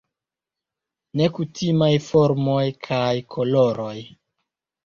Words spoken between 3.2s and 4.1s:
koloroj.